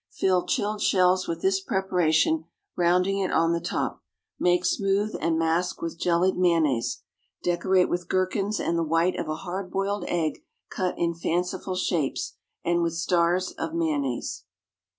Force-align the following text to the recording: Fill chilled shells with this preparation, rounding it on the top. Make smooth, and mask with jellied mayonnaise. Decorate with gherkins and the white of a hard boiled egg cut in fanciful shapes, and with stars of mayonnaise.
Fill 0.09 0.47
chilled 0.47 0.81
shells 0.81 1.27
with 1.27 1.43
this 1.43 1.59
preparation, 1.61 2.45
rounding 2.75 3.19
it 3.19 3.29
on 3.31 3.53
the 3.53 3.59
top. 3.61 4.01
Make 4.39 4.65
smooth, 4.65 5.15
and 5.21 5.37
mask 5.37 5.79
with 5.79 5.99
jellied 5.99 6.35
mayonnaise. 6.35 7.03
Decorate 7.43 7.87
with 7.87 8.09
gherkins 8.09 8.59
and 8.59 8.79
the 8.79 8.83
white 8.83 9.19
of 9.19 9.29
a 9.29 9.35
hard 9.45 9.69
boiled 9.69 10.05
egg 10.07 10.39
cut 10.71 10.97
in 10.97 11.13
fanciful 11.13 11.75
shapes, 11.75 12.33
and 12.65 12.81
with 12.81 12.93
stars 12.95 13.51
of 13.59 13.75
mayonnaise. 13.75 14.45